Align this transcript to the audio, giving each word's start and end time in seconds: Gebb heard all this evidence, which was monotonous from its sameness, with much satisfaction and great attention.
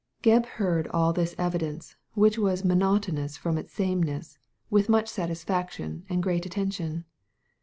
Gebb 0.23 0.47
heard 0.57 0.87
all 0.87 1.13
this 1.13 1.35
evidence, 1.37 1.95
which 2.15 2.35
was 2.39 2.65
monotonous 2.65 3.37
from 3.37 3.55
its 3.55 3.71
sameness, 3.73 4.39
with 4.67 4.89
much 4.89 5.07
satisfaction 5.07 6.05
and 6.09 6.23
great 6.23 6.43
attention. 6.43 7.05